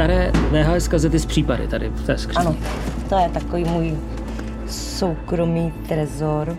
[0.00, 2.46] staré VHS kazety z případy tady v té skříni.
[2.46, 2.56] Ano,
[3.08, 3.98] to je takový můj
[4.66, 6.56] soukromý trezor.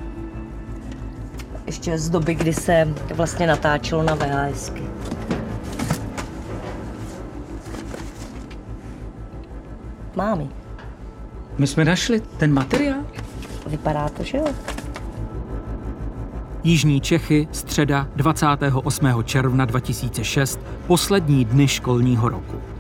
[1.66, 4.84] Ještě z doby, kdy se vlastně natáčelo na VHSky.
[10.16, 10.50] Mámy,
[11.58, 13.04] My jsme našli ten materiál.
[13.68, 14.46] vypadá to, že jo?
[16.64, 19.24] Jižní Čechy, středa 28.
[19.24, 22.72] června 2006, poslední dny školního roku.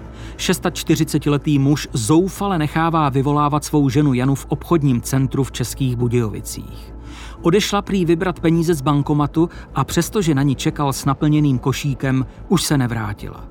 [0.41, 6.93] 46-letý muž zoufale nechává vyvolávat svou ženu Janu v obchodním centru v Českých Budějovicích.
[7.41, 12.63] Odešla prý vybrat peníze z bankomatu a přestože na ní čekal s naplněným košíkem, už
[12.63, 13.43] se nevrátila.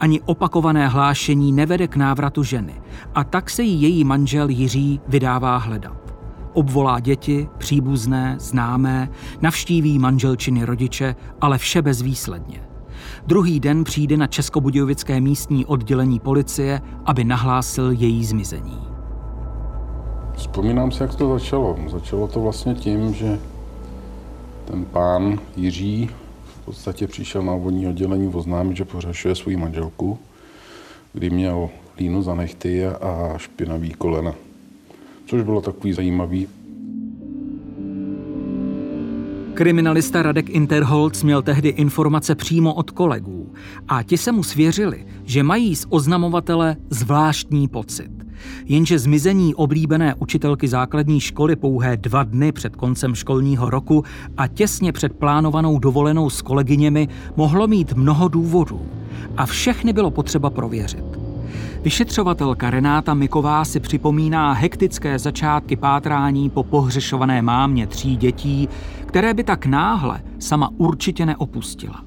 [0.00, 2.74] Ani opakované hlášení nevede k návratu ženy
[3.14, 6.14] a tak se jí její manžel Jiří vydává hledat.
[6.52, 9.08] Obvolá děti, příbuzné, známé,
[9.40, 12.75] navštíví manželčiny rodiče, ale vše bezvýsledně.
[13.26, 18.78] Druhý den přijde na Českobudějovické místní oddělení policie, aby nahlásil její zmizení.
[20.36, 21.78] Vzpomínám si, jak to začalo.
[21.88, 23.38] Začalo to vlastně tím, že
[24.64, 26.10] ten pán Jiří
[26.62, 30.18] v podstatě přišel na obvodní oddělení oznámit, že pořešuje svou manželku,
[31.12, 34.34] kdy měl línu za nechty a špinavý kolena.
[35.26, 36.48] Což bylo takový zajímavý.
[39.56, 43.52] Kriminalista Radek Interholz měl tehdy informace přímo od kolegů
[43.88, 48.10] a ti se mu svěřili, že mají z oznamovatele zvláštní pocit.
[48.64, 54.04] Jenže zmizení oblíbené učitelky základní školy pouhé dva dny před koncem školního roku
[54.36, 58.80] a těsně před plánovanou dovolenou s kolegyněmi mohlo mít mnoho důvodů
[59.36, 61.04] a všechny bylo potřeba prověřit.
[61.82, 68.68] Vyšetřovatelka Renáta Miková si připomíná hektické začátky pátrání po pohřešované mámě tří dětí,
[69.16, 72.04] které by tak náhle sama určitě neopustila.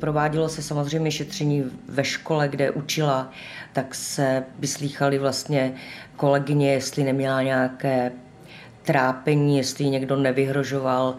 [0.00, 3.30] Provádělo se samozřejmě šetření ve škole, kde učila,
[3.72, 5.72] tak se vyslýchali vlastně
[6.16, 8.12] kolegyně, jestli neměla nějaké
[8.82, 11.16] trápení, jestli někdo nevyhrožoval,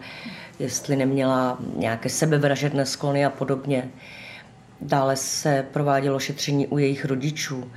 [0.58, 3.88] jestli neměla nějaké sebevražedné sklony a podobně.
[4.80, 7.70] Dále se provádělo šetření u jejich rodičů,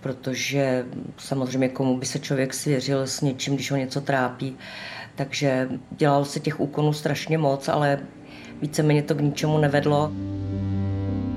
[0.00, 0.84] protože
[1.16, 4.56] samozřejmě komu by se člověk svěřil s něčím, když ho něco trápí.
[5.14, 7.98] Takže dělalo se těch úkonů strašně moc, ale
[8.62, 10.12] víceméně to k ničemu nevedlo.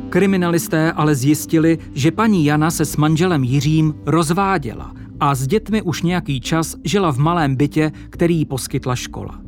[0.10, 6.02] Kriminalisté ale zjistili, že paní Jana se s manželem Jiřím rozváděla a s dětmi už
[6.02, 9.42] nějaký čas žila v malém bytě, který jí poskytla škola.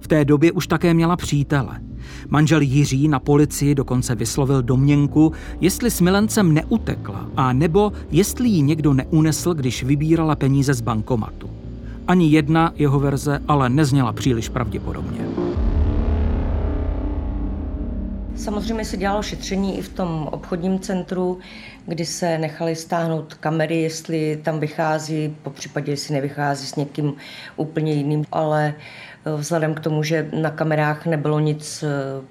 [0.00, 1.80] V té době už také měla přítele.
[2.28, 8.62] Manžel Jiří na policii dokonce vyslovil domněnku, jestli s milencem neutekla a nebo jestli ji
[8.62, 11.50] někdo neunesl, když vybírala peníze z bankomatu.
[12.08, 15.26] Ani jedna jeho verze ale nezněla příliš pravděpodobně.
[18.36, 21.38] Samozřejmě se dělalo šetření i v tom obchodním centru,
[21.86, 27.12] kdy se nechali stáhnout kamery, jestli tam vychází, po případě jestli nevychází s někým
[27.56, 28.74] úplně jiným, ale
[29.36, 31.84] vzhledem k tomu, že na kamerách nebylo nic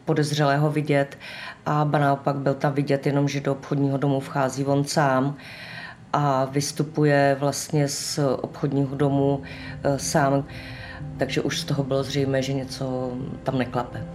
[0.06, 1.18] podezřelého vidět
[1.66, 5.36] a ba naopak byl tam vidět jenom, že do obchodního domu vchází on sám
[6.14, 9.42] a vystupuje vlastně z obchodního domu
[9.98, 10.44] sám,
[11.18, 13.12] takže už z toho bylo zřejmé, že něco
[13.44, 14.06] tam neklape.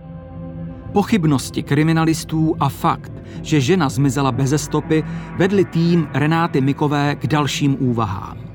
[0.93, 3.12] Pochybnosti kriminalistů a fakt,
[3.43, 5.05] že žena zmizela beze stopy,
[5.37, 8.47] vedli tým Renáty Mikové k dalším úvahám.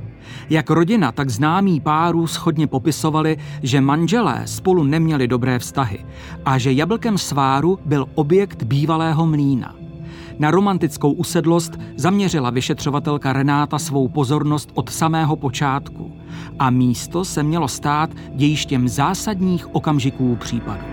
[0.49, 6.05] Jak rodina, tak známí párů schodně popisovali, že manželé spolu neměli dobré vztahy
[6.45, 9.75] a že jablkem sváru byl objekt bývalého mlýna.
[10.39, 16.17] Na romantickou usedlost zaměřila vyšetřovatelka Renáta svou pozornost od samého počátku
[16.59, 20.83] a místo se mělo stát dějištěm zásadních okamžiků případu.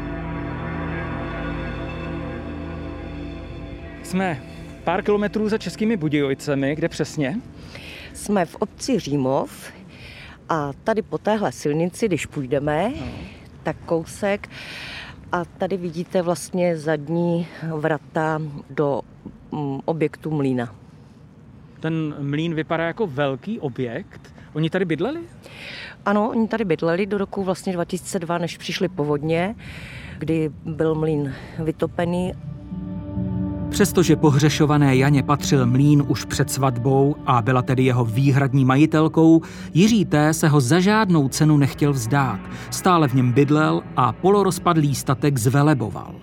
[4.03, 4.43] Jsme
[4.85, 7.41] pár kilometrů za Českými Budějovicemi, kde přesně?
[8.13, 9.73] Jsme v obci Římov
[10.49, 13.07] a tady po téhle silnici, když půjdeme, no.
[13.63, 14.49] tak kousek
[15.33, 17.47] a tady vidíte vlastně zadní
[17.77, 19.03] vrata do
[19.53, 20.75] mm, objektu mlína.
[21.81, 24.35] Ten mlín vypadá jako velký objekt.
[24.53, 25.21] Oni tady bydleli?
[26.07, 29.55] Ano, oni tady bydleli do roku vlastně 2002, než přišli povodně,
[30.19, 32.33] kdy byl mlín vytopený
[33.71, 39.43] Přestože pohřešované Janě patřil mlín už před svatbou a byla tedy jeho výhradní majitelkou,
[39.75, 40.35] Jiří T.
[40.35, 42.41] se ho za žádnou cenu nechtěl vzdát.
[42.71, 46.15] Stále v něm bydlel a polorozpadlý statek zveleboval.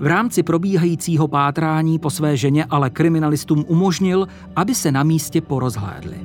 [0.00, 6.16] V rámci probíhajícího pátrání po své ženě ale kriminalistům umožnil, aby se na místě porozhlédli.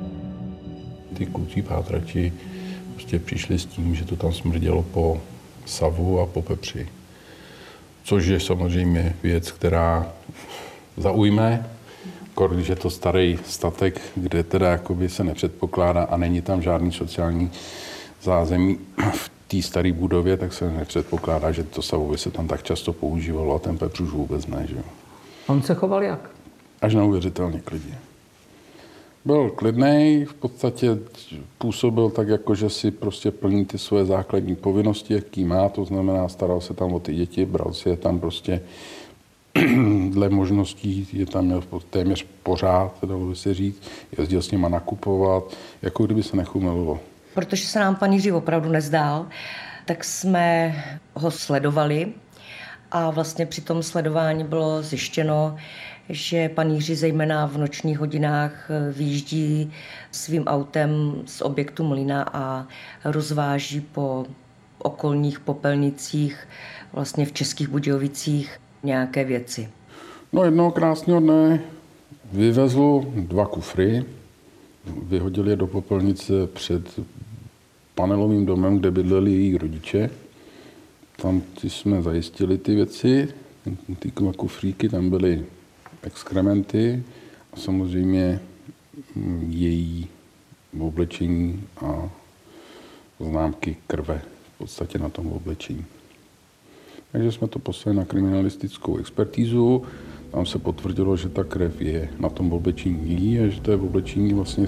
[1.14, 2.34] Ty kluci pátrači
[2.94, 5.22] prostě přišli s tím, že to tam smrdělo po
[5.66, 6.88] savu a po pepři.
[8.04, 10.08] Což je samozřejmě věc, která
[10.98, 11.70] zaujme,
[12.34, 16.92] kor, když je to starý statek, kde teda jakoby se nepředpokládá a není tam žádný
[16.92, 17.52] sociální
[18.22, 18.78] zázemí
[19.12, 22.94] v té staré budově, tak se nepředpokládá, že to savo by se tam tak často
[22.94, 24.68] používalo a ten pepř už vůbec ne.
[24.70, 24.84] Že?
[25.48, 26.30] On se choval jak?
[26.82, 27.98] Až neuvěřitelně klidně.
[29.26, 30.98] Byl klidný, v podstatě
[31.58, 36.28] působil tak, jako že si prostě plní ty svoje základní povinnosti, jaký má, to znamená,
[36.28, 38.62] staral se tam o ty děti, bral si je tam prostě
[40.10, 43.82] dle možností, je tam měl téměř pořád, dalo by se říct,
[44.18, 45.44] jezdil s nima nakupovat,
[45.82, 47.00] jako kdyby se nechumelo.
[47.34, 49.28] Protože se nám pan Jiří opravdu nezdál,
[49.86, 50.76] tak jsme
[51.14, 52.14] ho sledovali
[52.92, 55.58] a vlastně při tom sledování bylo zjištěno,
[56.10, 59.72] že pan Jiří zejména v nočních hodinách výjíždí
[60.12, 62.68] svým autem z objektu mlína a
[63.04, 64.26] rozváží po
[64.78, 66.48] okolních popelnicích,
[66.94, 69.70] vlastně v Českých Budějovicích, nějaké věci.
[70.34, 71.62] No jednoho krásného dne
[72.34, 74.06] vyvezl dva kufry,
[75.04, 77.00] vyhodil je do popelnice před
[77.96, 80.10] panelovým domem, kde bydleli její rodiče.
[81.22, 83.28] Tam jsme zajistili ty věci,
[84.00, 85.46] ty kufříky, tam byly
[86.04, 87.04] exkrementy
[87.54, 88.40] a samozřejmě
[89.16, 90.08] mm, její
[90.80, 92.10] oblečení a
[93.20, 94.22] známky krve
[94.56, 95.86] v podstatě na tom oblečení.
[97.12, 99.82] Takže jsme to poslali na kriminalistickou expertízu.
[100.32, 104.34] Tam se potvrdilo, že ta krev je na tom oblečení a že to je oblečení
[104.34, 104.68] vlastně,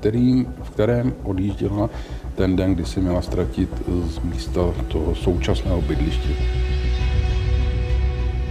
[0.00, 1.90] kterým, v kterém odjížděla
[2.34, 3.70] ten den, kdy si měla ztratit
[4.04, 6.28] z místa toho současného bydliště.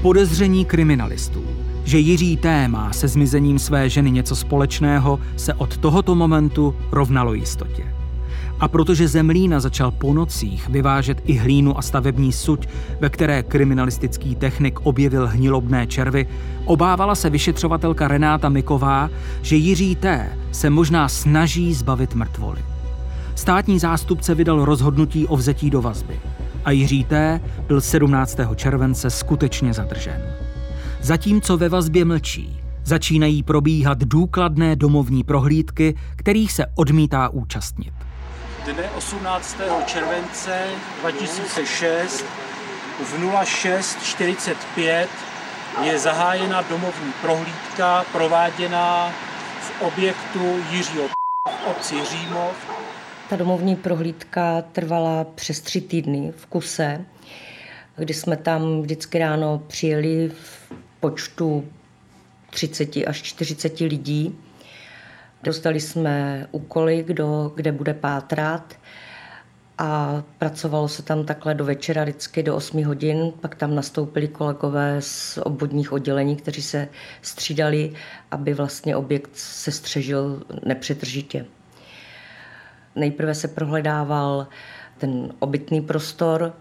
[0.02, 1.44] Podezření kriminalistů,
[1.86, 2.68] že Jiří T.
[2.68, 7.95] má se zmizením své ženy něco společného, se od tohoto momentu rovnalo jistotě.
[8.60, 12.68] A protože Zemlína začal po nocích vyvážet i hlínu a stavební suť,
[13.00, 16.28] ve které kriminalistický technik objevil hnilobné červy,
[16.66, 19.10] obávala se vyšetřovatelka Renáta Miková,
[19.42, 20.38] že Jiří T.
[20.52, 22.66] se možná snaží zbavit mrtvoly.
[23.36, 26.19] Státní zástupce vydal rozhodnutí o vzetí do vazby
[26.66, 27.42] a Jiří T.
[27.68, 28.38] byl 17.
[28.56, 30.22] července skutečně zadržen.
[31.01, 37.94] Zatímco ve vazbě mlčí, začínají probíhat důkladné domovní prohlídky, kterých se odmítá účastnit.
[38.66, 39.58] Dne 18.
[39.86, 40.68] července
[41.00, 42.26] 2006
[43.00, 45.08] v 06.45
[45.84, 49.14] je zahájena domovní prohlídka prováděná
[49.62, 52.56] v objektu Jiřího v obci Římov
[53.30, 57.06] ta domovní prohlídka trvala přes tři týdny v kuse,
[57.98, 61.68] kdy jsme tam vždycky ráno přijeli v počtu
[62.50, 64.36] 30 až 40 lidí.
[65.46, 68.74] Dostali jsme úkoly, kdo, kde bude pátrat
[69.78, 73.34] a pracovalo se tam takhle do večera, vždycky do 8 hodin.
[73.42, 76.88] Pak tam nastoupili kolegové z obvodních oddělení, kteří se
[77.22, 77.94] střídali,
[78.32, 81.46] aby vlastně objekt se střežil nepřetržitě.
[82.96, 84.48] Nejprve se prohledával
[84.98, 86.54] ten obytný prostor,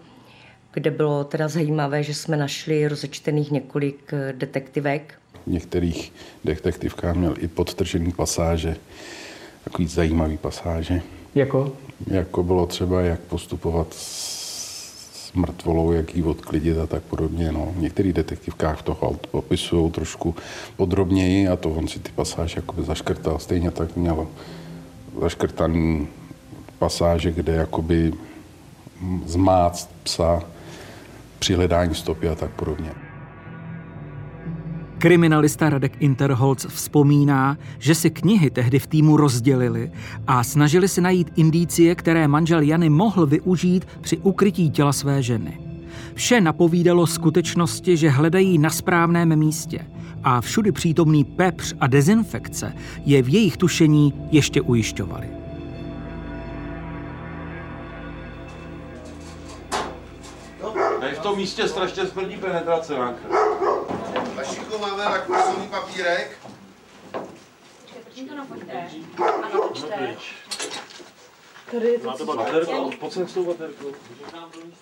[0.72, 5.14] kde bylo teda zajímavé, že jsme našli rozečtených několik detektivek.
[5.46, 6.12] V některých
[6.44, 8.76] detektivkách měl i podtržený pasáže,
[9.64, 11.02] takový zajímavý pasáže.
[11.34, 11.72] Jako?
[12.06, 17.52] Jako bylo třeba, jak postupovat s mrtvolou, jak ji odklidit a tak podobně.
[17.52, 17.72] No.
[17.76, 20.34] V některých detektivkách to popisují trošku
[20.76, 23.38] podrobněji a to on si ty pasáže jakoby zaškrtal.
[23.38, 24.28] Stejně tak měl
[25.20, 26.08] zaškrtaný
[26.78, 28.12] pasáže, kde jakoby
[29.26, 30.42] zmáct psa
[31.38, 33.03] při hledání stopy a tak podobně.
[35.04, 39.92] Kriminalista Radek Interholz vzpomíná, že si knihy tehdy v týmu rozdělili
[40.26, 45.60] a snažili se najít indicie, které manžel Jany mohl využít při ukrytí těla své ženy.
[46.14, 49.86] Vše napovídalo skutečnosti, že hledají na správném místě
[50.22, 52.72] a všudy přítomný pepř a dezinfekce
[53.04, 55.44] je v jejich tušení ještě ujišťovali.
[61.24, 63.53] tom místě strašně smrdí penetrace, Vánka.
[64.46, 66.38] Vašíku, máme lakmusový papírek.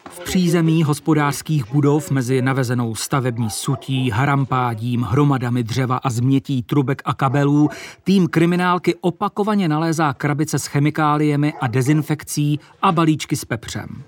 [0.08, 7.14] V přízemí hospodářských budov mezi navezenou stavební sutí, harampádím, hromadami dřeva a změtí trubek a
[7.14, 7.68] kabelů
[8.04, 14.02] tým kriminálky opakovaně nalézá krabice s chemikáliemi a dezinfekcí a balíčky s pepřem.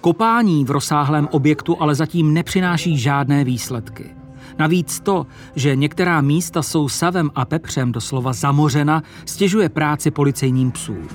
[0.00, 4.21] Kopání v rozsáhlém objektu ale zatím nepřináší žádné výsledky.
[4.58, 11.08] Navíc to, že některá místa jsou savem a pepřem doslova zamořena, stěžuje práci policejním psům.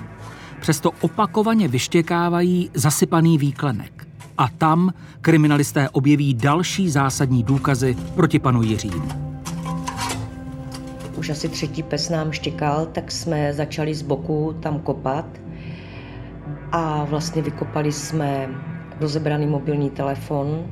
[0.60, 4.08] Přesto opakovaně vyštěkávají zasypaný výklenek.
[4.38, 9.28] A tam kriminalisté objeví další zásadní důkazy proti panu Jiřímu.
[11.18, 15.26] už asi třetí pes nám štěkal, tak jsme začali z boku tam kopat
[16.72, 18.50] a vlastně vykopali jsme
[19.00, 20.66] rozebraný mobilní telefon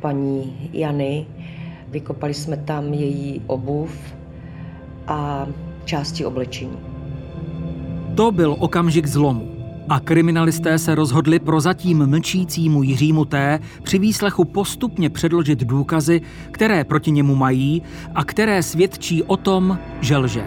[0.00, 1.26] paní Jany,
[1.90, 4.14] vykopali jsme tam její obuv
[5.06, 5.46] a
[5.84, 6.78] části oblečení.
[8.14, 13.60] To byl okamžik zlomu a kriminalisté se rozhodli prozatím mlčícímu Jiřímu T.
[13.82, 17.82] při výslechu postupně předložit důkazy, které proti němu mají
[18.14, 20.44] a které svědčí o tom, že lže.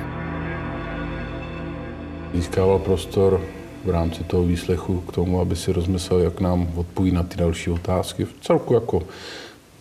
[2.33, 3.41] Získával prostor
[3.85, 7.69] v rámci toho výslechu k tomu, aby si rozmyslel, jak nám odpoví na ty další
[7.69, 8.25] otázky.
[8.25, 9.01] V celku jako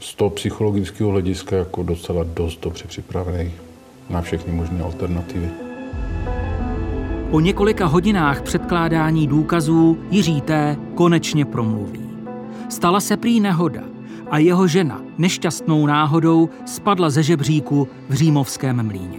[0.00, 3.52] z toho psychologického hlediska jako docela dost dobře připravený
[4.10, 5.48] na všechny možné alternativy.
[7.30, 10.76] Po několika hodinách předkládání důkazů Jiří T.
[10.94, 12.00] konečně promluví.
[12.68, 13.82] Stala se prý nehoda
[14.30, 19.18] a jeho žena nešťastnou náhodou spadla ze žebříku v Římovském mlíně.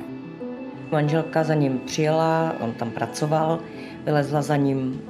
[0.91, 3.59] Manželka za ním přijela, on tam pracoval,
[4.05, 5.01] vylezla za ním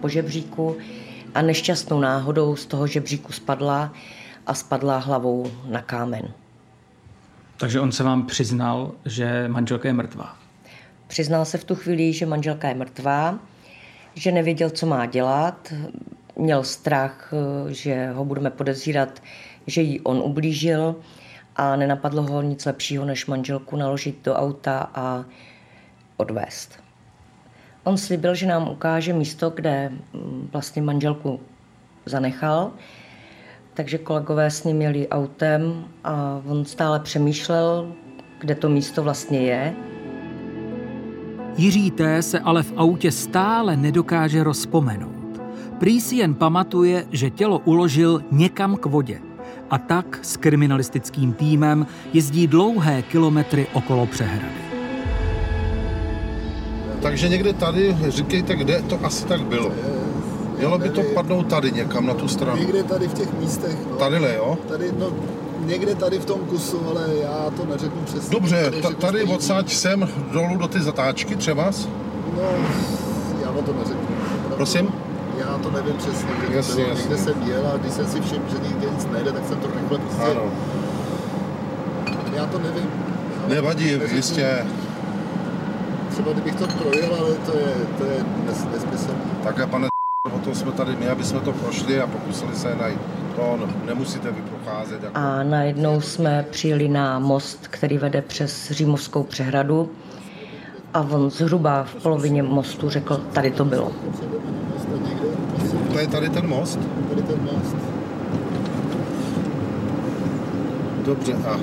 [0.00, 0.76] po žebříku
[1.34, 3.92] a nešťastnou náhodou z toho žebříku spadla
[4.50, 6.34] a spadla hlavou na kámen.
[7.56, 10.36] Takže on se vám přiznal, že manželka je mrtvá.
[11.06, 13.38] Přiznal se v tu chvíli, že manželka je mrtvá,
[14.14, 15.72] že nevěděl, co má dělat,
[16.36, 17.32] měl strach,
[17.68, 19.22] že ho budeme podezírat,
[19.66, 20.96] že jí on ublížil
[21.56, 25.24] a nenapadlo ho nic lepšího, než manželku naložit do auta a
[26.16, 26.82] odvést.
[27.84, 29.92] On slíbil, že nám ukáže místo, kde
[30.52, 31.40] vlastně manželku
[32.06, 32.72] zanechal,
[33.74, 37.92] takže kolegové s ním jeli autem a on stále přemýšlel,
[38.40, 39.74] kde to místo vlastně je.
[41.56, 42.22] Jiří T.
[42.22, 45.40] se ale v autě stále nedokáže rozpomenout.
[45.78, 49.20] Prý si jen pamatuje, že tělo uložil někam k vodě
[49.70, 54.60] a tak s kriminalistickým týmem jezdí dlouhé kilometry okolo přehrady.
[57.02, 59.72] Takže někde tady, říkejte, kde to asi tak bylo.
[60.60, 62.56] Mělo by to padnout tady někam na tu stranu.
[62.60, 63.76] Někde tady v těch místech.
[63.90, 63.96] No.
[63.96, 64.58] Tadyhle, jo?
[64.68, 65.06] Tady, no,
[65.64, 68.30] někde tady v tom kusu, ale já to neřeknu přesně.
[68.30, 71.70] Dobře, tady, ta, tady odsáď sem dolů do ty zatáčky třeba?
[72.36, 72.42] No,
[73.44, 74.06] já vám to neřeknu.
[74.34, 74.88] Opravdu, Prosím?
[75.38, 76.88] Já to nevím přesně, kde Jasně, to bylo.
[76.88, 77.02] jasně.
[77.02, 79.66] Někde jsem jel a když jsem si všiml, že nikde nic nejde, tak jsem to
[79.66, 80.22] rychle prostě...
[80.22, 80.42] Ano.
[82.36, 82.90] Já to nevím.
[83.42, 84.16] Já Nevadí, neřeknu.
[84.16, 84.66] jistě.
[86.10, 89.10] Třeba kdybych to projel, ale to je, to je nes, nesmysl.
[89.42, 89.86] Také, pane,
[90.44, 93.00] to jsme tady my, aby jsme to prošli a pokusili se najít.
[93.36, 95.02] To no, nemusíte vy procházet.
[95.02, 95.18] Jako...
[95.18, 99.90] A najednou jsme přijeli na most, který vede přes Římovskou přehradu
[100.94, 103.92] a on zhruba v polovině mostu řekl, tady to bylo.
[105.92, 106.78] To je tady ten most?
[107.08, 107.76] tady ten most.
[111.04, 111.60] Dobře, a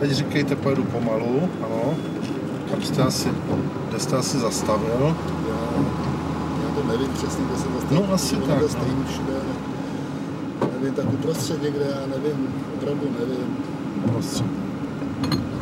[0.00, 1.94] teď říkejte, pojedu pomalu, ano.
[2.70, 3.28] Kam jste asi,
[3.88, 5.16] kde jste asi zastavil?
[5.46, 6.13] To
[6.98, 8.06] nevím přesně, kde se zastavil.
[8.06, 8.68] No, asi tak, to no.
[8.68, 9.32] stejný všude,
[10.72, 13.56] nevím, tak uprostřed někde, já nevím, opravdu nevím.
[14.12, 14.44] Prostě.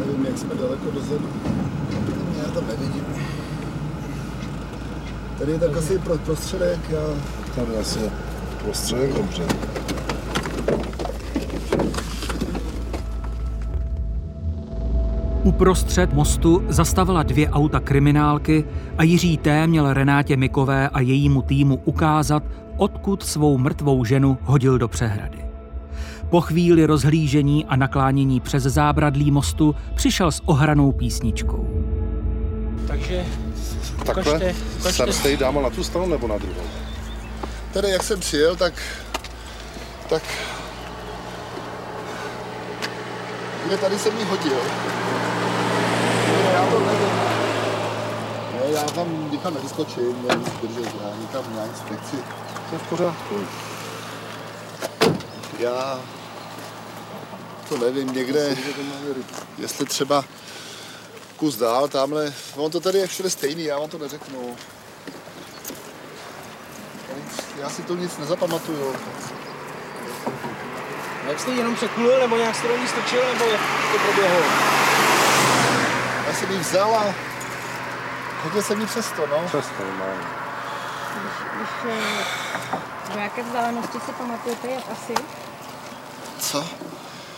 [0.01, 1.29] Nevím, jak jsme daleko dozadu.
[2.39, 3.05] Já to nevidím.
[5.39, 7.01] Tady je tak asi pro, prostředek, já
[7.55, 8.11] Tady asi je
[8.65, 9.43] prostředek, dobře.
[15.43, 18.65] Uprostřed mostu zastavila dvě auta kriminálky
[18.99, 19.67] a Jiří T.
[19.67, 22.43] měl Renátě Mikové a jejímu týmu ukázat,
[22.77, 25.39] odkud svou mrtvou ženu hodil do přehrady.
[26.31, 31.69] Po chvíli rozhlížení a naklánění přes zábradlí mostu přišel s ohranou písničkou.
[32.87, 33.25] Takže
[34.07, 34.23] Takhle?
[34.23, 34.93] Ukažte, ukažte.
[34.93, 36.63] Sem jste jí dámal na tu stranu nebo na druhou?
[37.73, 38.75] tady, jak jsem přijel, tak,
[40.09, 40.23] tak
[43.67, 44.59] kde tady jsem ji hodil.
[46.63, 47.09] Já to nevím.
[48.53, 52.17] Ne, já tam nikam nevyskočím, já nic držet, já nikam na inspekci.
[52.71, 53.35] To je v pořádku.
[55.59, 56.01] Já
[57.69, 58.57] to nevím, někde,
[59.59, 60.25] jestli třeba
[61.37, 64.57] kus dál, tamhle, on to tady je všude stejný, já vám to neřeknu.
[67.61, 68.97] Já si to nic nezapamatuju.
[71.29, 73.61] Jak jste jenom překulil, nebo nějak jste do ní strčil, nebo jak
[73.93, 74.41] to proběhlo?
[76.33, 77.15] Já jsem ji vzal a
[78.43, 79.45] hodil jsem ji přes to, no.
[79.47, 80.23] Přesto, normálně.
[81.57, 85.15] Když, eh, do jaké vzdálenosti si pamatujete, jak asi?
[86.41, 86.69] Co?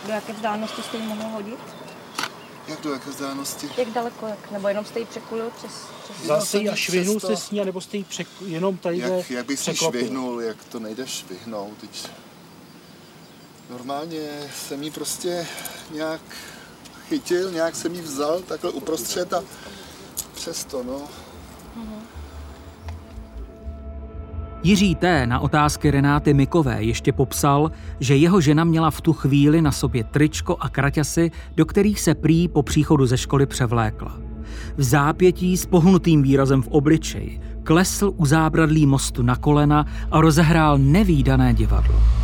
[0.07, 1.59] Do jaké vzdálenosti jste ji mohl hodit?
[2.69, 3.71] Jak do jaké vzdálenosti?
[3.77, 4.51] Jak daleko, jak?
[4.51, 5.73] Nebo jenom jste ji překulil přes...
[6.05, 6.27] přes...
[6.27, 8.29] Zase ji švihnul jste s ní, nebo jste ji přek...
[8.47, 10.01] jenom tady Jak, jak bych si překlopil?
[10.01, 11.79] švihnul, jak to nejde švihnout.
[11.81, 12.09] Teď
[13.71, 15.47] normálně jsem jí prostě
[15.91, 16.21] nějak
[17.09, 19.43] chytil, nějak jsem ji vzal takhle uprostřed a
[20.35, 21.01] přesto, no.
[24.63, 25.27] Jiří T.
[25.27, 27.71] na otázky Renáty Mikové ještě popsal,
[28.01, 32.15] že jeho žena měla v tu chvíli na sobě tričko a kraťasy, do kterých se
[32.15, 34.19] prý po příchodu ze školy převlékla.
[34.77, 40.79] V zápětí s pohnutým výrazem v obličeji klesl u zábradlí mostu na kolena a rozehrál
[40.79, 42.24] nevýdané divadlo.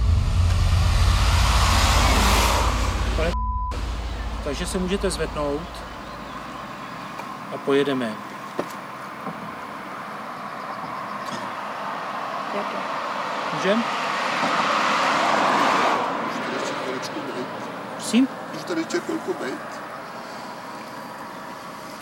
[4.50, 5.69] Takže se můžete zvednout
[7.54, 8.16] a pojedeme.
[13.54, 13.85] Můžem?
[16.26, 17.47] Můžu tady ještě chviličku být.
[17.95, 18.28] Prosím?
[18.52, 19.61] Můžu tady ještě chvilku být.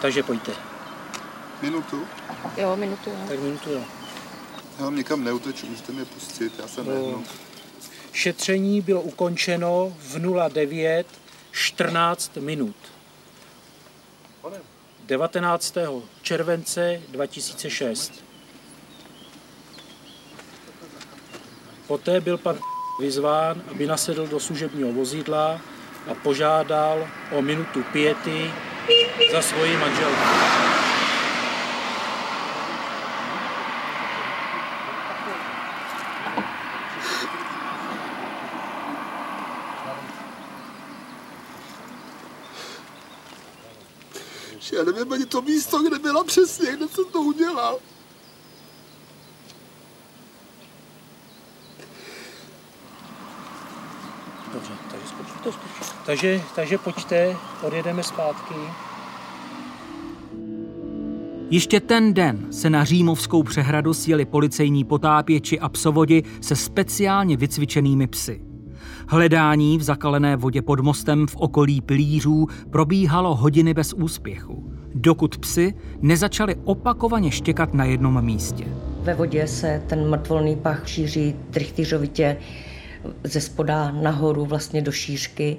[0.02, 0.52] Takže pojďte.
[1.62, 2.06] Minutu.
[2.56, 3.16] Jo, minutu, jo.
[3.28, 3.80] Tak minutu, jo.
[4.78, 7.22] Já vám někam neuteču, můžete mě pustit, já se No.
[8.12, 10.18] Šetření bylo ukončeno v
[10.52, 11.06] 09
[11.58, 12.76] 14 minut.
[15.06, 15.76] 19.
[16.22, 18.24] července 2006.
[21.86, 22.58] Poté byl pan
[23.00, 25.60] vyzván, aby nasedl do služebního vozidla
[26.10, 28.50] a požádal o minutu pěty
[29.32, 30.57] za svoji manželku.
[45.18, 47.78] Ani to místo, kde byla přesně, kde jsem to udělal.
[54.52, 55.50] Dobře, takže skočí to.
[56.06, 58.54] Takže, takže pojďte, odjedeme zpátky.
[61.50, 68.06] Ještě ten den se na Římovskou přehradu sjeli policejní potápěči a psovodi se speciálně vycvičenými
[68.06, 68.47] psy.
[69.10, 75.74] Hledání v zakalené vodě pod mostem v okolí pilířů probíhalo hodiny bez úspěchu, dokud psy
[76.00, 78.64] nezačaly opakovaně štěkat na jednom místě.
[79.02, 82.36] Ve vodě se ten mrtvolný pach šíří trichtyřovitě
[83.24, 85.56] ze spoda nahoru vlastně do šířky,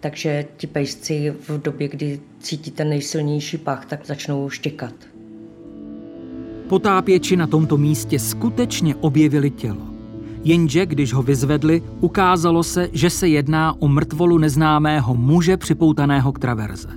[0.00, 4.94] takže ti pejsci v době, kdy cítí ten nejsilnější pach, tak začnou štěkat.
[6.68, 9.95] Potápěči na tomto místě skutečně objevili tělo.
[10.44, 16.38] Jenže když ho vyzvedli, ukázalo se, že se jedná o mrtvolu neznámého muže připoutaného k
[16.38, 16.88] traverze.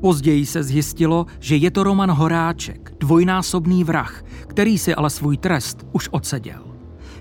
[0.00, 5.86] Později se zjistilo, že je to Roman Horáček, dvojnásobný vrah, který si ale svůj trest
[5.92, 6.62] už odseděl.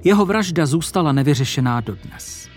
[0.04, 2.49] Jeho vražda zůstala nevyřešená dodnes.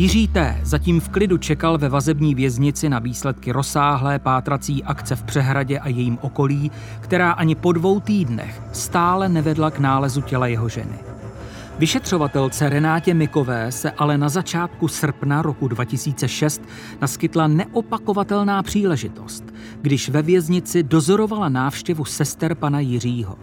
[0.00, 0.60] Jiří T.
[0.62, 5.88] zatím v klidu čekal ve vazební věznici na výsledky rozsáhlé pátrací akce v Přehradě a
[5.88, 10.98] jejím okolí, která ani po dvou týdnech stále nevedla k nálezu těla jeho ženy.
[11.78, 16.62] Vyšetřovatelce Renátě Mikové se ale na začátku srpna roku 2006
[17.00, 19.44] naskytla neopakovatelná příležitost,
[19.82, 23.38] když ve věznici dozorovala návštěvu sester pana Jiřího.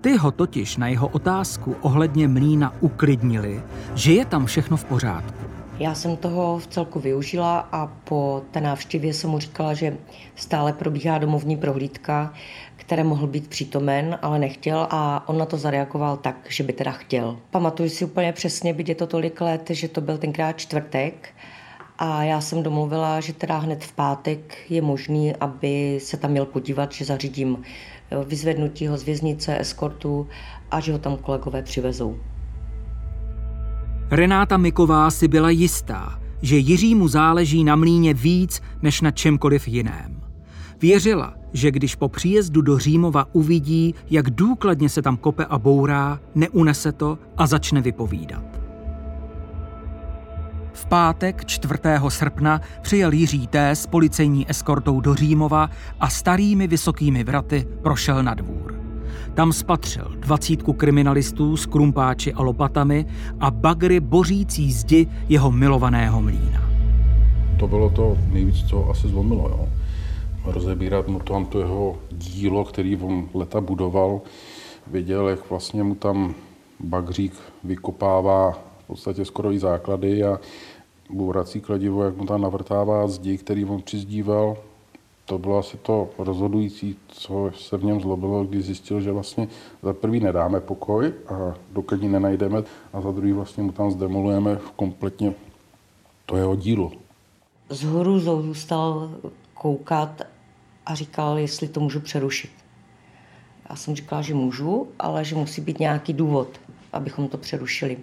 [0.00, 3.62] Ty ho totiž na jeho otázku ohledně mlína uklidnili,
[3.94, 5.49] že je tam všechno v pořádku.
[5.80, 9.96] Já jsem toho v celku využila a po té návštěvě jsem mu říkala, že
[10.34, 12.34] stále probíhá domovní prohlídka,
[12.76, 16.90] které mohl být přítomen, ale nechtěl a on na to zareagoval tak, že by teda
[16.90, 17.38] chtěl.
[17.50, 21.28] Pamatuju si úplně přesně, byť je to tolik let, že to byl tenkrát čtvrtek
[21.98, 26.46] a já jsem domluvila, že teda hned v pátek je možný, aby se tam měl
[26.46, 27.62] podívat, že zařídím
[28.24, 30.28] vyzvednutí ho z věznice, eskortu
[30.70, 32.16] a že ho tam kolegové přivezou.
[34.10, 40.20] Renáta Miková si byla jistá, že Jiřímu záleží na mlíně víc než na čemkoliv jiném.
[40.80, 46.20] Věřila, že když po příjezdu do Římova uvidí, jak důkladně se tam kope a bourá,
[46.34, 48.44] neunese to a začne vypovídat.
[50.72, 51.74] V pátek 4.
[52.08, 53.70] srpna přijel Jiří T.
[53.70, 55.70] s policejní eskortou do Římova
[56.00, 58.79] a starými vysokými vraty prošel na dvůr.
[59.34, 63.06] Tam spatřil dvacítku kriminalistů s krumpáči a lopatami
[63.40, 66.70] a bagry bořící zdi jeho milovaného mlína.
[67.60, 69.48] To bylo to nejvíc, co asi zlomilo.
[69.48, 69.68] Jo.
[70.44, 74.20] Rozebírat mu tam to jeho dílo, který on leta budoval,
[74.86, 76.34] viděl, jak vlastně mu tam
[76.80, 77.32] bagřík
[77.64, 78.52] vykopává
[78.84, 80.40] v podstatě skoro i základy a
[81.10, 84.56] bourací kladivo, jak mu tam navrtává zdi, který on přizdíval,
[85.30, 89.48] to bylo asi to rozhodující, co se v něm zlobilo, když zjistil, že vlastně
[89.82, 92.62] za prvý nedáme pokoj a dokud ji nenajdeme
[92.92, 95.34] a za druhý vlastně mu tam zdemolujeme kompletně
[96.26, 96.92] to jeho dílo.
[97.68, 99.10] Z hrůzou zůstal
[99.54, 100.22] koukat
[100.86, 102.50] a říkal, jestli to můžu přerušit.
[103.70, 106.60] Já jsem říkala, že můžu, ale že musí být nějaký důvod,
[106.92, 107.96] abychom to přerušili.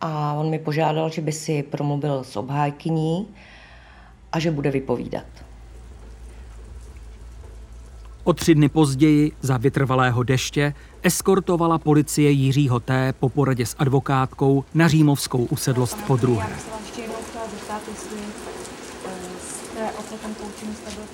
[0.00, 3.28] a on mi požádal, že by si promluvil s obhájkyní
[4.32, 5.49] a že bude vypovídat.
[8.24, 13.14] O tři dny později, za vytrvalého deště, eskortovala policie Jiřího T.
[13.20, 16.48] po poradě s advokátkou na římovskou usedlost po druhé.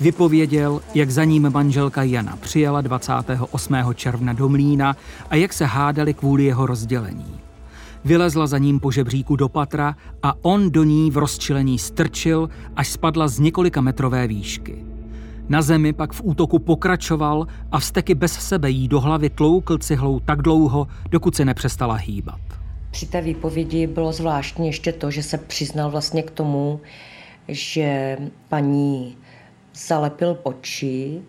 [0.01, 3.75] Vypověděl, jak za ním manželka Jana přijela 28.
[3.95, 4.95] června do Mlína
[5.29, 7.39] a jak se hádali kvůli jeho rozdělení.
[8.05, 12.89] Vylezla za ním po žebříku do patra a on do ní v rozčilení strčil, až
[12.89, 14.86] spadla z několika metrové výšky.
[15.49, 20.19] Na zemi pak v útoku pokračoval a vsteky bez sebe jí do hlavy tloukl cihlou
[20.19, 22.39] tak dlouho, dokud se nepřestala hýbat.
[22.91, 26.81] Při té výpovědi bylo zvláštní ještě to, že se přiznal vlastně k tomu,
[27.47, 28.17] že
[28.49, 29.17] paní
[29.75, 31.21] zalepil oči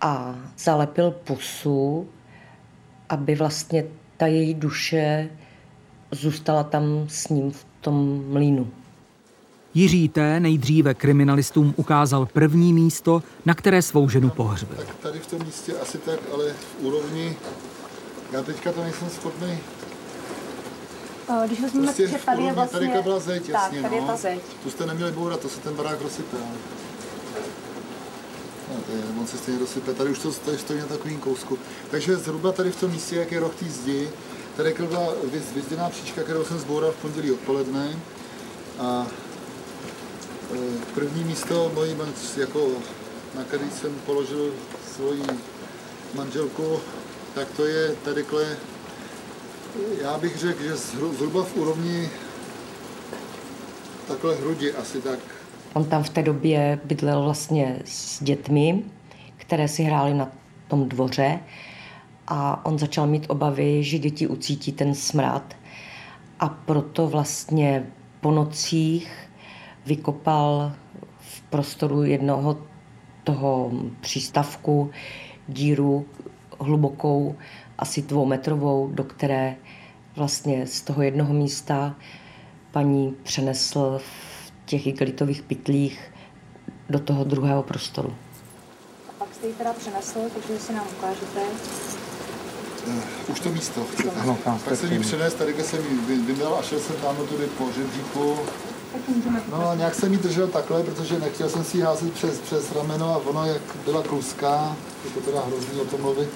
[0.00, 2.08] a zalepil pusu,
[3.08, 3.84] aby vlastně
[4.16, 5.28] ta její duše
[6.10, 8.68] zůstala tam s ním v tom mlínu.
[9.74, 10.40] Jiří T.
[10.40, 14.76] nejdříve kriminalistům ukázal první místo, na které svou ženu pohřbil.
[14.76, 17.36] Tak tady v tom místě asi tak, ale v úrovni,
[18.32, 19.58] já teďka to nejsem schopný.
[21.46, 22.88] Když vezmeme, prostě že tady je vlastně...
[22.88, 24.02] Tady byla zeď, jasně, tak, tady no.
[24.02, 24.40] je ta zeď.
[24.62, 26.36] Tu jste neměli bourat, to se ten barák rozsype.
[28.70, 29.94] No, je, on se stejně rozsype.
[29.94, 31.58] Tady už to stojí, stojí na takovým kousku.
[31.90, 34.08] Takže zhruba tady v tom místě, jak je roh té zdi,
[34.56, 35.12] tady byla
[35.54, 37.96] vyzděná příčka, kterou jsem zboural v pondělí odpoledne.
[38.78, 39.06] A
[40.94, 41.96] první místo mojí
[42.40, 42.68] jako
[43.36, 44.52] na který jsem položil
[44.94, 45.22] svoji
[46.14, 46.76] manželku,
[47.34, 48.56] tak to je tadyhle,
[50.02, 52.08] já bych řekl, že zhruba v úrovni
[54.08, 55.18] takhle hrudi asi tak.
[55.72, 58.84] On tam v té době bydlel vlastně s dětmi,
[59.36, 60.32] které si hrály na
[60.68, 61.40] tom dvoře
[62.26, 65.56] a on začal mít obavy, že děti ucítí ten smrad
[66.40, 67.86] a proto vlastně
[68.20, 69.28] po nocích
[69.86, 70.72] vykopal
[71.18, 72.58] v prostoru jednoho
[73.24, 73.70] toho
[74.00, 74.90] přístavku
[75.48, 76.06] díru
[76.60, 77.36] hlubokou,
[77.78, 79.56] asi dvoumetrovou, do které
[80.16, 81.96] vlastně z toho jednoho místa
[82.70, 86.12] paní přenesl v těch igelitových pytlích
[86.90, 88.14] do toho druhého prostoru.
[89.08, 91.40] A pak jste ji teda přenesl, takže si nám ukážete.
[92.86, 93.86] Uh, už to místo.
[94.20, 97.46] Ano, tam tak jsem ji přenes, tady jsem ji vymil a šel jsem tam tudy
[97.46, 98.36] po žebříku.
[99.50, 102.72] No a nějak jsem ji držel takhle, protože nechtěl jsem si ji házet přes, přes
[102.72, 106.28] rameno a ono, jak byla kluská, je to teda hrozný o tom mluvit,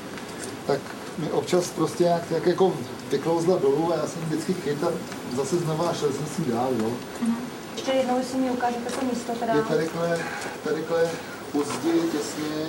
[0.67, 0.81] tak
[1.19, 2.73] mi občas prostě jak, jak jako
[3.11, 4.89] vyklouzla dolů a já jsem vždycky chyt a
[5.37, 6.87] zase znova šel jsem si dál, jo.
[6.87, 7.35] Uh-huh.
[7.77, 9.55] Ještě jednou si mi ukážete to místo teda.
[9.55, 10.19] Je tadyhle,
[10.65, 11.11] tadyhle
[11.53, 12.67] u zdi těsně,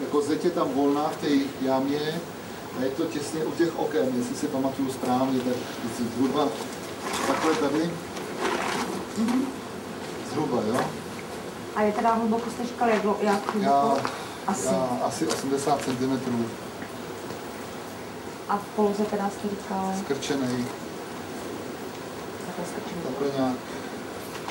[0.00, 1.26] jako zeď je tam volná v té
[1.66, 2.20] jámě
[2.78, 5.54] a je to těsně u těch oken, jestli si pamatuju správně, tak
[6.16, 6.48] zhruba
[7.26, 7.90] takhle tady.
[9.18, 9.42] Mm-hmm.
[10.30, 10.80] Zhruba, jo.
[11.76, 13.96] A je teda hluboko, jste říkal, jak, jak hluboko?
[13.96, 14.10] Já,
[14.46, 14.66] asi.
[14.66, 16.46] já asi 80 cm.
[18.48, 19.94] A v poloze teda jste říkal?
[19.98, 20.66] Skrčený.
[22.46, 23.02] Takhle skrčený.
[23.02, 23.56] Takhle nějak.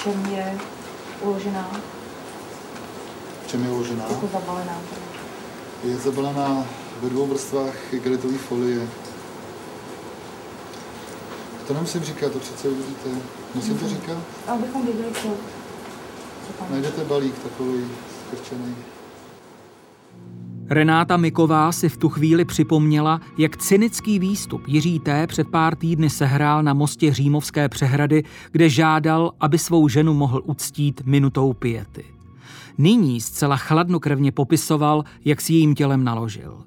[0.04, 0.60] Čem je
[1.22, 1.72] uložená?
[3.48, 4.06] Čem je uložená?
[4.10, 4.78] Jako zabalená.
[5.84, 6.66] Je zabalená
[7.02, 8.88] ve dvou vrstvách igelitové folie.
[11.68, 13.10] To nemusím říkat, to přece uvidíte.
[13.56, 14.18] Musím to říkat?
[14.48, 15.28] Abychom věděli, co,
[16.48, 17.86] co tam Najdete balík takový
[18.28, 18.76] skrčený.
[20.70, 25.28] Renáta Miková si v tu chvíli připomněla, jak cynický výstup Jiří T.
[25.28, 31.02] před pár týdny sehrál na mostě Římovské přehrady, kde žádal, aby svou ženu mohl uctít
[31.06, 32.06] minutou piety.
[32.78, 36.64] Nyní zcela chladnokrevně popisoval, jak s jejím tělem naložil.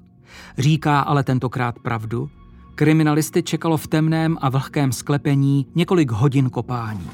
[0.57, 2.29] Říká ale tentokrát pravdu.
[2.77, 7.11] Kriminalisty čekalo v temném a vlhkém sklepení několik hodin kopání.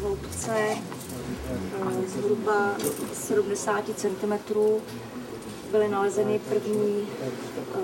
[0.00, 2.74] hloubce eh, zhruba
[3.12, 4.32] 70 cm
[5.70, 7.80] byly nalezeny první, eh,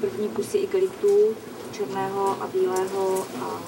[0.00, 1.18] první kusy igelitů,
[1.72, 3.60] černého a bílého a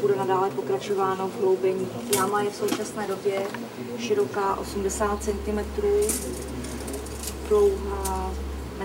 [0.00, 1.88] bude nadále pokračováno v hloubení.
[2.16, 3.42] Jáma je v současné době
[3.98, 5.58] široká 80 cm,
[7.48, 8.30] dlouhá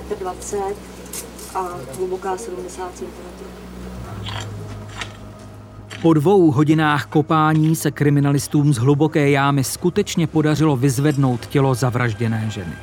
[0.09, 0.75] 1,20 m
[1.55, 3.05] a hluboká 70 cm.
[6.01, 12.75] Po dvou hodinách kopání se kriminalistům z hluboké jámy skutečně podařilo vyzvednout tělo zavražděné ženy.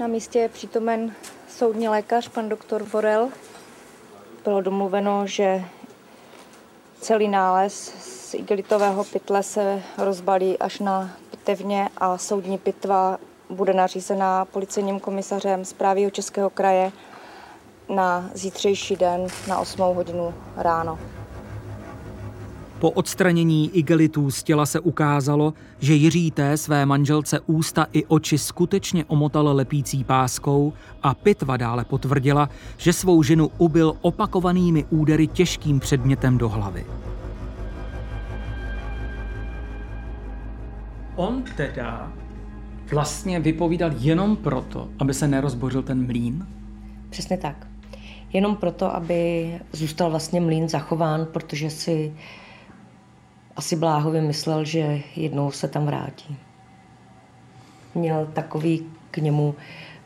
[0.00, 1.12] Na místě je přítomen
[1.48, 3.28] soudní lékař, pan doktor Vorel.
[4.44, 5.64] Bylo domluveno, že
[7.00, 7.92] celý nález
[8.26, 13.18] z igelitového pytle se rozbalí až na pitevně a soudní pitva
[13.50, 16.92] bude nařízená policejním komisařem zprávy Českého kraje
[17.94, 20.98] na zítřejší den na 8 hodinu ráno.
[22.78, 26.56] Po odstranění igelitů z těla se ukázalo, že Jiří T.
[26.56, 33.22] své manželce ústa i oči skutečně omotal lepící páskou a pitva dále potvrdila, že svou
[33.22, 36.86] ženu ubil opakovanými údery těžkým předmětem do hlavy.
[41.16, 42.12] On teda
[42.92, 46.46] vlastně vypovídal jenom proto, aby se nerozbořil ten mlín?
[47.10, 47.66] Přesně tak.
[48.32, 52.14] Jenom proto, aby zůstal vlastně mlín zachován, protože si
[53.56, 56.36] asi bláhově myslel, že jednou se tam vrátí.
[57.94, 59.54] Měl takový k němu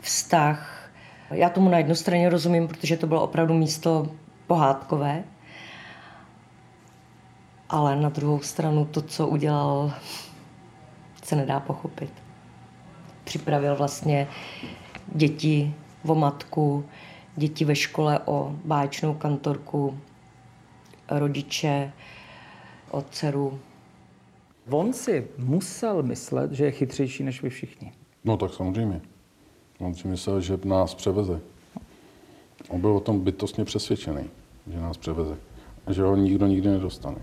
[0.01, 0.91] vztah.
[1.31, 4.09] Já tomu na jednu straně rozumím, protože to bylo opravdu místo
[4.47, 5.25] pohádkové,
[7.69, 9.93] ale na druhou stranu to, co udělal,
[11.23, 12.11] se nedá pochopit.
[13.25, 14.29] Připravil vlastně
[15.15, 15.75] děti
[16.07, 16.85] o matku,
[17.37, 19.99] děti ve škole o báječnou kantorku,
[21.09, 21.93] rodiče
[22.91, 23.61] o dceru.
[24.71, 27.93] On si musel myslet, že je chytřejší než vy všichni.
[28.25, 29.01] No tak samozřejmě.
[29.79, 31.41] On si myslel, že nás převeze.
[32.69, 34.25] On byl o tom bytostně přesvědčený,
[34.67, 35.37] že nás převeze.
[35.87, 37.19] A že ho nikdo nikdy nedostane.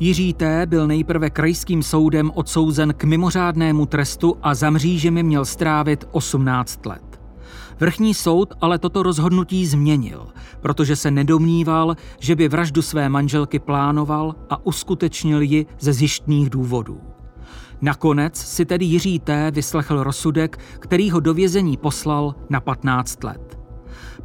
[0.00, 0.66] Jiří T.
[0.66, 7.20] byl nejprve krajským soudem odsouzen k mimořádnému trestu a za mřížemi měl strávit 18 let.
[7.80, 10.26] Vrchní soud ale toto rozhodnutí změnil,
[10.60, 17.00] protože se nedomníval, že by vraždu své manželky plánoval a uskutečnil ji ze zjištných důvodů.
[17.80, 19.50] Nakonec si tedy Jiří T.
[19.50, 23.55] vyslechl rozsudek, který ho do vězení poslal na 15 let.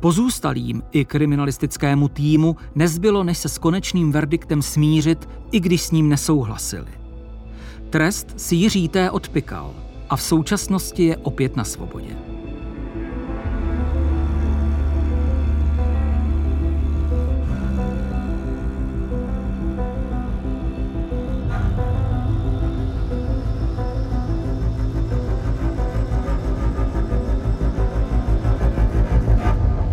[0.01, 6.09] Pozůstalým i kriminalistickému týmu nezbylo, než se s konečným verdiktem smířit, i když s ním
[6.09, 6.91] nesouhlasili.
[7.89, 9.11] Trest si Jiří T.
[9.11, 9.73] odpikal
[10.09, 12.17] a v současnosti je opět na svobodě.